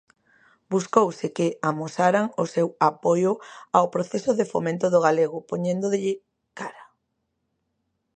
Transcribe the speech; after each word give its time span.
Buscouse 0.71 1.27
que 1.37 1.47
amosaran 1.69 2.25
o 2.43 2.45
seu 2.55 2.67
apoio 2.91 3.33
ao 3.77 3.85
proceso 3.95 4.31
de 4.39 4.45
fomento 4.53 4.85
do 4.93 4.99
galego 5.07 5.37
poñéndolle 5.49 6.13
cara. 6.59 6.83